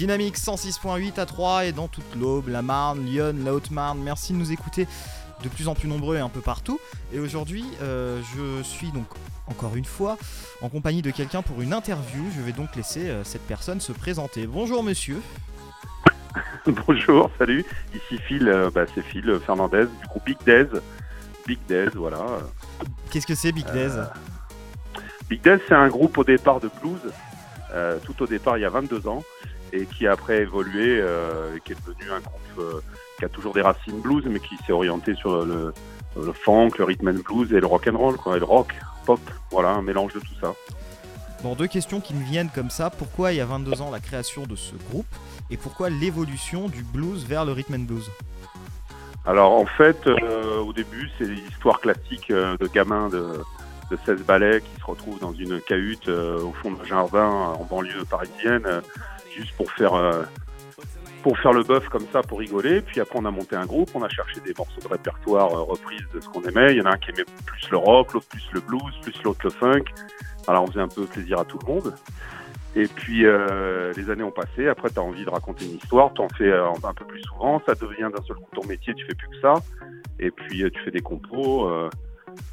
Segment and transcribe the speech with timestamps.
[0.00, 4.00] Dynamique 106.8 à 3 et dans toute l'Aube, la Marne, Lyon, la Haute-Marne.
[4.02, 4.88] Merci de nous écouter
[5.44, 6.80] de plus en plus nombreux et un peu partout.
[7.12, 9.04] Et aujourd'hui, euh, je suis donc
[9.46, 10.16] encore une fois
[10.62, 12.24] en compagnie de quelqu'un pour une interview.
[12.34, 14.46] Je vais donc laisser euh, cette personne se présenter.
[14.46, 15.20] Bonjour monsieur.
[16.86, 17.66] Bonjour, salut.
[17.94, 20.80] Ici Phil, euh, bah, c'est Phil Fernandez du groupe Big Days.
[21.46, 22.24] Big Days, voilà.
[23.10, 23.92] Qu'est-ce que c'est Big Days?
[25.28, 27.12] Big Days, c'est un groupe au départ de blues,
[28.02, 29.22] tout au départ il y a 22 ans,
[29.72, 32.82] et qui a après évolué, et qui est devenu un groupe
[33.18, 35.72] qui a toujours des racines blues, mais qui s'est orienté sur le,
[36.32, 38.74] funk, le rhythm and blues et le rock and roll, quoi, et le rock,
[39.04, 39.20] pop,
[39.50, 40.54] voilà, un mélange de tout ça.
[41.42, 42.90] Bon, deux questions qui me viennent comme ça.
[42.90, 45.06] Pourquoi il y a 22 ans la création de ce groupe
[45.50, 48.10] et pourquoi l'évolution du blues vers le rhythm and blues?
[49.26, 53.42] Alors en fait, euh, au début, c'est l'histoire classique euh, de gamins de,
[54.06, 58.04] 16 balais qui se retrouvent dans une cahute euh, au fond d'un jardin en banlieue
[58.08, 58.64] parisienne,
[59.40, 59.94] juste pour faire
[61.22, 62.80] pour faire le bœuf comme ça, pour rigoler.
[62.80, 65.62] Puis après, on a monté un groupe, on a cherché des morceaux de répertoire euh,
[65.62, 66.72] reprises de ce qu'on aimait.
[66.72, 69.22] Il y en a un qui aimait plus le rock, l'autre plus le blues, plus
[69.22, 69.84] l'autre le funk.
[70.48, 71.94] Alors on faisait un peu plaisir à tout le monde.
[72.76, 74.68] Et puis euh, les années ont passé.
[74.68, 77.22] Après, tu as envie de raconter une histoire, tu en fais euh, un peu plus
[77.22, 77.60] souvent.
[77.66, 79.54] Ça devient d'un seul coup ton métier, tu fais plus que ça.
[80.18, 81.70] Et puis tu fais des compos.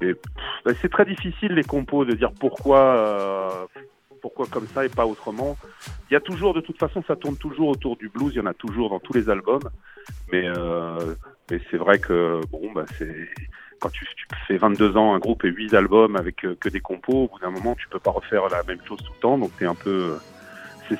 [0.00, 0.14] et
[0.64, 3.68] bah, c'est très difficile les compos de dire pourquoi
[4.20, 5.56] pourquoi comme ça et pas autrement.
[6.10, 8.40] Il y a toujours, de toute façon, ça tourne toujours autour du blues, il y
[8.40, 9.68] en a toujours dans tous les albums.
[10.32, 11.14] Mais, euh,
[11.48, 12.84] c'est vrai que, bon, bah,
[13.80, 14.06] quand tu,
[14.46, 17.38] fais 22 ans, un groupe et 8 albums avec euh, que des compos, au bout
[17.40, 19.38] d'un moment, tu peux pas refaire la même chose tout le temps.
[19.38, 20.16] Donc, c'est un peu.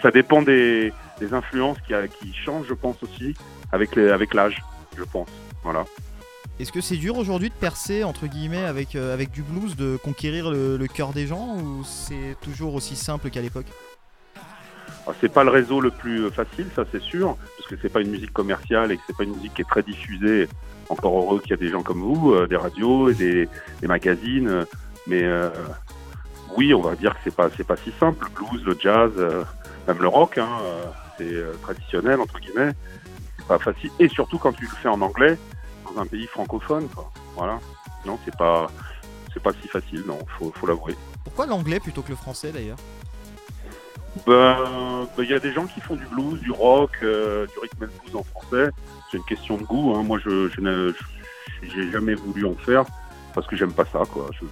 [0.01, 0.93] ça dépend des,
[1.33, 3.35] influences qui, changent, je pense aussi,
[3.73, 4.35] avec l'âge, avec
[4.97, 5.29] je pense.
[5.63, 5.85] Voilà.
[6.61, 9.97] Est-ce que c'est dur aujourd'hui de percer entre guillemets avec, euh, avec du blues, de
[9.97, 13.67] conquérir le, cœur des gens ou c'est toujours aussi simple qu'à l'époque?
[15.07, 17.89] Ah, c'est pas le réseau le plus euh, facile, ça c'est sûr, parce que c'est
[17.89, 20.49] pas une musique commerciale et que c'est pas une musique qui est très diffusée.
[20.89, 23.49] Encore heureux qu'il y a des gens comme vous, euh, des radios et des,
[23.87, 24.67] magazines,
[25.07, 25.25] mais
[26.57, 28.27] oui, on va dire que c'est pas pas si simple.
[28.27, 29.13] Le blues, le jazz,
[29.87, 30.49] même le rock, hein,
[31.17, 31.33] c'est
[31.63, 32.73] traditionnel entre guillemets.
[33.47, 35.39] Pas facile, et surtout quand tu le fais en anglais,
[35.97, 36.89] un pays francophone.
[36.89, 37.11] Quoi.
[37.35, 37.59] Voilà.
[38.05, 38.71] Non, c'est pas,
[39.33, 40.97] c'est pas si facile, non, faut, faut l'avouer.
[41.25, 42.79] Pourquoi l'anglais plutôt que le français d'ailleurs?
[44.27, 47.59] Ben, ben, il y a des gens qui font du blues, du rock, euh, du
[47.59, 48.71] rhythm and blues en français.
[49.11, 49.95] C'est une question de goût.
[49.95, 50.03] Hein.
[50.03, 50.49] Moi, je,
[51.63, 52.85] j'ai jamais voulu en faire
[53.35, 54.03] parce que j'aime pas ça.
[54.11, 54.29] Quoi.
[54.41, 54.45] Je,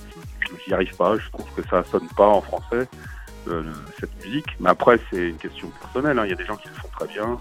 [0.68, 1.16] n'y arrive pas.
[1.16, 2.86] Je trouve que ça sonne pas en français
[3.48, 3.62] euh,
[3.98, 4.46] cette musique.
[4.60, 6.18] Mais après, c'est une question personnelle.
[6.18, 6.26] Hein.
[6.26, 7.38] Il y a des gens qui le font très bien.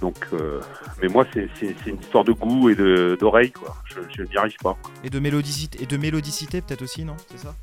[0.00, 0.60] Donc, euh,
[1.00, 1.48] mais moi, c'est
[1.86, 2.74] une histoire de goût et
[3.16, 3.76] d'oreille, quoi.
[3.86, 4.76] Je, n'y arrive pas.
[5.02, 7.16] Et de mélodicité, et de mélodicité peut-être aussi, non?
[7.30, 7.54] C'est ça?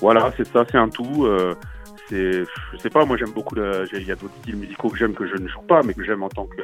[0.00, 1.26] Voilà, c'est ça, c'est un tout.
[1.26, 1.54] Euh,
[2.08, 3.54] c'est, je sais pas, moi j'aime beaucoup.
[3.56, 6.04] Il y a d'autres styles musicaux que j'aime que je ne joue pas, mais que
[6.04, 6.62] j'aime en tant que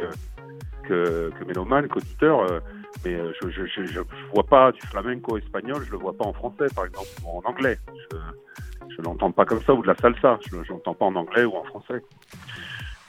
[0.87, 2.41] que, que mélomane, qu'auditeur.
[2.41, 2.61] Euh,
[3.05, 4.01] mais euh, je, je, je, je,
[4.33, 7.43] vois pas du flamenco espagnol, je le vois pas en français, par exemple, ou en
[7.49, 7.79] anglais.
[8.11, 8.17] Je,
[8.97, 10.39] je l'entends pas comme ça, ou de la salsa.
[10.51, 12.03] Je, l'entends pas en anglais ou en français.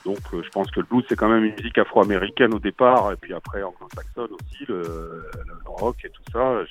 [0.07, 3.11] Donc euh, je pense que le blues c'est quand même une musique afro-américaine au départ,
[3.11, 5.29] et puis après anglo-saxonne aussi, le,
[5.65, 6.61] rock et tout ça.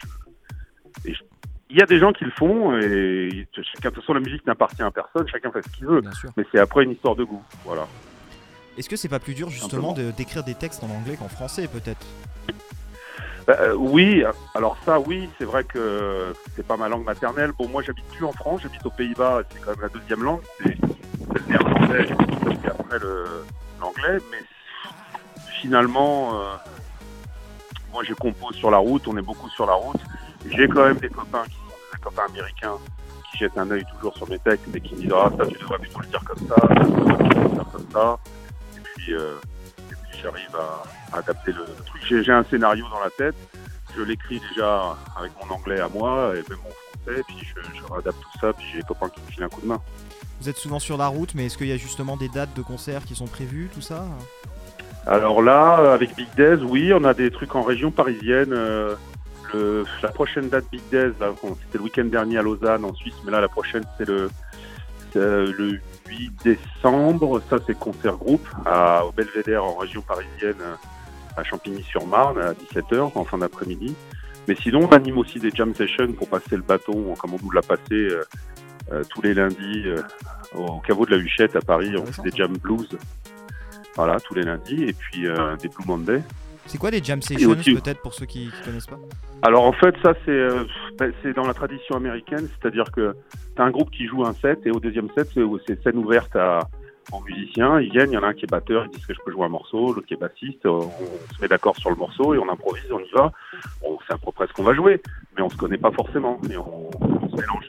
[1.04, 4.46] il y a des gens qui le font, et chacun, de toute façon la musique
[4.46, 6.00] n'appartient à personne, chacun fait ce qu'il veut,
[6.38, 7.42] mais c'est après une histoire de goût.
[7.66, 7.86] Voilà.
[8.78, 12.06] Est-ce que c'est pas plus dur justement d'écrire des textes en anglais qu'en français peut-être?
[13.46, 17.52] Bah, euh, oui, alors ça, oui, c'est vrai que c'est pas ma langue maternelle.
[17.56, 20.40] Bon, moi, j'habite plus en France, j'habite aux Pays-Bas, c'est quand même la deuxième langue,
[21.78, 22.08] néerlandais,
[22.64, 22.98] et après
[23.80, 24.42] l'anglais, mais
[25.60, 26.56] finalement, euh,
[27.92, 30.00] moi, je compose sur la route, on est beaucoup sur la route.
[30.46, 32.76] J'ai quand même des copains qui sont des copains américains
[33.30, 35.58] qui jettent un œil toujours sur mes textes et qui me disent ah ça tu
[35.58, 38.18] devrais plutôt le dire comme ça, ça tu devrais plutôt le dire comme ça.
[38.76, 39.34] Et puis, euh,
[40.22, 42.02] j'arrive à, adapter le, truc.
[42.04, 43.36] J'ai un scénario dans la tête,
[43.96, 46.70] je l'écris déjà avec mon anglais à moi et même mon
[47.26, 49.60] puis je, je réadapte tout ça, puis j'ai des copains qui me filent un coup
[49.60, 49.80] de main.
[50.40, 52.62] Vous êtes souvent sur la route, mais est-ce qu'il y a justement des dates de
[52.62, 54.04] concerts qui sont prévues, tout ça?
[55.06, 58.52] Alors là, avec Big Days, oui, on a des trucs en région parisienne.
[58.52, 58.94] Euh,
[60.02, 63.40] la prochaine date Big Days, c'était le week-end dernier à Lausanne, en Suisse, mais là,
[63.40, 64.28] la prochaine, c'est le,
[65.14, 67.40] le 8 décembre.
[67.48, 70.56] Ça, c'est concert groupe à, au Belvédère en région parisienne,
[71.36, 73.94] à Champigny-sur-Marne, à 17h en fin d'après-midi.
[74.48, 77.50] Mais sinon, on anime aussi des jam sessions pour passer le bâton, comme on nous
[77.50, 78.22] l'a passé euh,
[78.92, 80.02] euh, tous les lundis euh,
[80.54, 81.92] au caveau de la Huchette à Paris.
[81.98, 82.96] On fait des jam blues.
[83.96, 84.84] Voilà, tous les lundis.
[84.84, 86.22] Et puis des Blue Monday.
[86.66, 88.98] C'est quoi des jam sessions peut-être pour ceux qui ne connaissent pas?
[89.42, 90.48] Alors en fait ça c'est
[90.98, 93.14] ben, c'est dans la tradition américaine, c'est-à-dire que
[93.54, 95.28] tu as un groupe qui joue un set et au deuxième set
[95.66, 96.68] c'est scène ouverte à,
[97.12, 99.14] en musiciens, ils viennent, il y en a un qui est batteur, ils disent que
[99.14, 101.96] je peux jouer un morceau, l'autre qui est bassiste, on, se met d'accord sur le
[101.96, 103.32] morceau et on improvise, on y va.
[104.06, 105.02] Sait à peu près ce qu'on va jouer,
[105.36, 106.90] mais on se connaît pas forcément et on,
[107.28, 107.68] se mélange.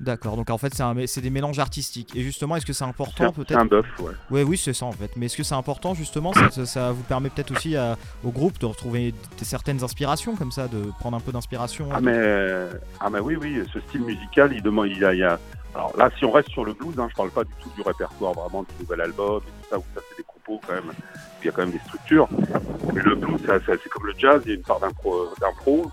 [0.00, 0.74] D'accord, donc en fait
[1.06, 2.14] c'est des mélanges artistiques.
[2.14, 3.48] Et justement, est-ce que c'est important peut-être?
[3.48, 4.12] C'est un bœuf, ouais.
[4.30, 5.10] Ouais, oui, c'est ça en fait.
[5.16, 7.76] Mais est-ce que c'est important justement ça, vous permet peut-être aussi
[8.22, 11.88] au groupe de retrouver certaines inspirations comme ça, de prendre un peu d'inspiration?
[11.92, 12.68] Ah, mais,
[13.00, 15.38] ah mais oui, oui, ce style musical, il demande, il a,
[15.74, 17.82] alors là, si on reste sur le blues, hein, je parle pas du tout du
[17.82, 20.92] répertoire vraiment du nouvel album et tout ça, où ça c'est des quand même,
[21.42, 22.28] il y a quand même des structures.
[22.92, 25.90] Mais le blues, c'est comme le jazz, il y a une part d'impro,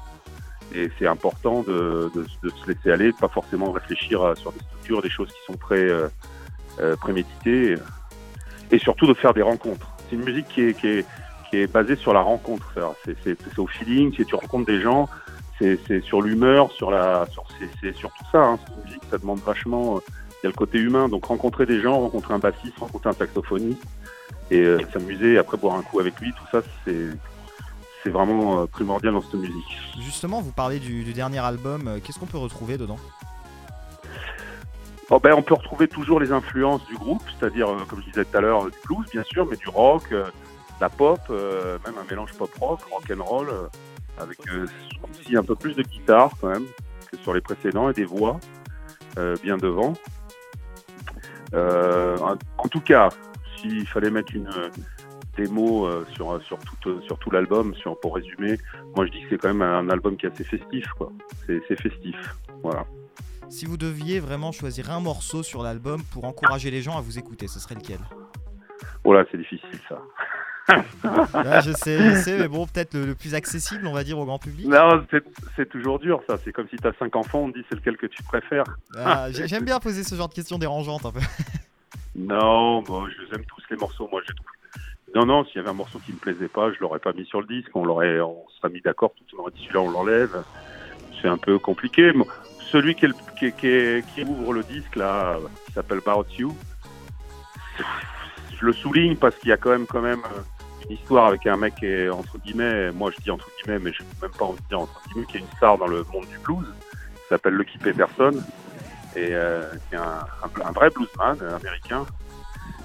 [0.74, 5.10] et c'est important de, se laisser aller, de pas forcément réfléchir sur des structures, des
[5.10, 6.08] choses qui sont très euh,
[6.80, 7.76] euh, préméditées,
[8.72, 9.92] et surtout de faire des rencontres.
[10.10, 12.74] C'est une musique qui est, basée sur la rencontre.
[13.24, 15.10] C'est au feeling, si tu rencontres des gens,
[15.60, 17.46] c'est sur l'humeur, sur la, sur,
[17.82, 18.40] c'est sur tout ça.
[18.40, 18.60] Hein.
[18.78, 19.98] Une musique, ça demande vachement.
[19.98, 20.00] Euh,
[20.42, 23.14] il y a le côté humain, donc rencontrer des gens, rencontrer un bassiste, rencontrer un
[23.14, 23.84] saxophoniste,
[24.52, 27.10] et s'amuser, après boire un coup avec lui, tout ça, c'est
[28.04, 29.78] c'est vraiment euh, primordial dans cette musique.
[30.00, 32.98] Justement, vous parlez du, dernier album, euh, qu'est-ce qu'on peut retrouver dedans?
[35.10, 38.26] Oh ben, On peut retrouver toujours les influences du groupe, c'est-à-dire, euh, comme je disais
[38.26, 40.14] tout à l'heure, du blues bien sûr, mais du rock,
[40.80, 43.50] la pop, même un mélange pop-rock, rock and roll,
[44.18, 44.40] avec
[45.10, 46.66] aussi un peu plus de guitare quand même
[47.12, 48.40] que sur les précédents et des voix
[49.44, 49.94] bien devant.
[51.54, 53.10] en tout cas,
[53.62, 54.50] s'il fallait mettre une,
[55.38, 58.58] des mots euh, sur, sur, tout, euh, sur tout l'album, sur, pour résumer,
[58.96, 60.86] moi je dis que c'est quand même un album qui est assez festif.
[60.98, 61.12] quoi.
[61.48, 62.16] C'est festif.
[62.64, 62.86] Voilà.
[63.50, 67.20] Si vous deviez vraiment choisir un morceau sur l'album pour encourager les gens à vous
[67.20, 68.00] écouter, ce serait lequel?
[69.04, 70.02] Oh là, c'est difficile ça.
[71.66, 74.40] je sais, je sais, mais bon, peut-être le, plus accessible, on va dire, au grand
[74.40, 74.68] public.
[74.68, 75.06] Non,
[75.56, 76.38] c'est toujours dur, ça.
[76.44, 78.64] C'est comme si tu as cinq enfants, on te dit c'est lequel que tu préfères.
[78.96, 81.20] Ah, j'aime bien poser ce genre de questions dérangeantes un peu.
[82.16, 84.08] Non, bon, je les aime tous les morceaux.
[84.12, 84.48] Moi, je trouve
[85.14, 87.26] non, non, s'il y avait un morceau qui me plaisait pas, je l'aurais pas mis
[87.26, 87.76] sur le disque.
[87.76, 90.44] On l'aurait, on serait mis d'accord, tout le monde aurait dit celui-là, on l'enlève.
[91.22, 92.12] C'est un peu compliqué.
[92.72, 93.08] Celui qui,
[93.52, 96.56] qui, ouvre le disque, là, qui s'appelle About You,
[98.58, 100.42] je le souligne parce qu'il y a quand même, quand même euh,
[100.86, 103.92] une histoire avec un mec qui est, entre guillemets, moi je dis entre guillemets, mais
[103.92, 106.06] je n'ai même pas envie de dire entre guillemets, qui est une star dans le
[106.14, 108.32] monde du blues, qui s'appelle Lucky Peterson,
[109.16, 110.26] et euh, qui est un,
[110.66, 112.06] un, vrai bluesman américain,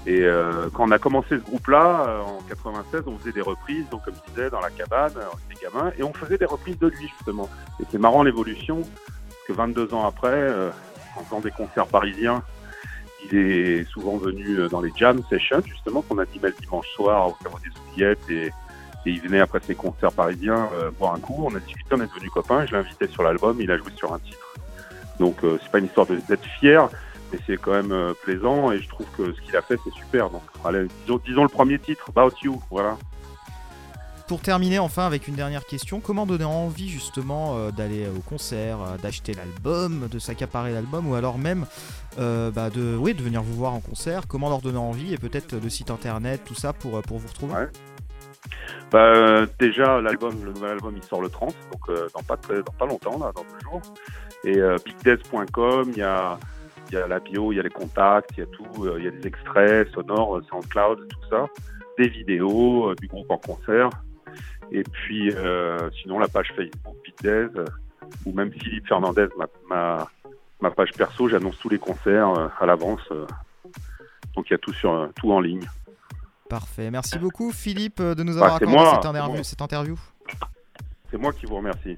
[0.06, 3.88] et euh, quand on a commencé ce groupe-là, euh, en 96, on faisait des reprises,
[3.90, 6.78] donc comme je disais, dans la cabane, on était gamins, et on faisait des reprises
[6.78, 7.48] de lui, justement.
[7.80, 10.70] Et c'est marrant l'évolution, parce que 22 ans après, euh,
[11.16, 12.44] en faisant des concerts parisiens,
[13.24, 17.32] il est souvent venu dans les jam sessions, justement, qu'on animait le dimanche soir au
[17.42, 18.52] carreau des oubliettes, et, et,
[19.10, 20.68] il venait après ses concerts parisiens
[21.00, 21.48] boire un coup.
[21.50, 23.90] On a discuté, on est devenu copains, je l'ai invité sur l'album, il a joué
[23.96, 24.54] sur un titre.
[25.18, 26.88] Donc c'est pas une histoire d'être fier,
[27.32, 29.92] mais c'est quand même euh, plaisant et je trouve que ce qu'il a fait c'est
[29.92, 30.30] super.
[30.30, 30.86] Donc allez,
[31.24, 32.96] disons, le premier titre, About You, voilà.
[34.28, 38.78] Pour terminer enfin avec une dernière question, comment donner envie justement euh, d'aller au concert,
[38.80, 41.66] euh, d'acheter l'album, de s'accaparer l'album ou alors même
[42.16, 45.54] bah, de, oui, de venir vous voir en concert Comment leur donner envie et peut-être
[45.62, 47.66] le site internet, tout ça pour, pour vous retrouver?
[48.90, 52.86] Bah, déjà l'album, le nouvel album il sort le 30, donc dans, pas dans pas
[52.86, 53.82] longtemps là, dans deux jours.
[54.44, 56.38] Et bigdeath.com, il y a
[56.90, 58.96] il y a la bio, il y a les contacts, il y a tout, euh,
[58.98, 61.46] il y a des extraits sonores, euh, SoundCloud, tout ça,
[61.98, 63.90] des vidéos euh, du groupe en concert.
[64.72, 65.32] Et puis,
[66.02, 67.46] sinon, la page Facebook Pitez,
[68.24, 69.28] ou même Philippe Fernandez,
[69.68, 70.08] ma,
[70.60, 73.00] ma, page perso, j'annonce tous les concerts à l'avance.
[74.34, 75.64] donc, il y a tout, sur, tout en ligne.
[76.50, 76.90] Parfait.
[76.90, 79.96] Merci beaucoup, Philippe, de nous avoir bah, accordé cette interview.
[81.08, 81.96] C'est moi qui vous remercie.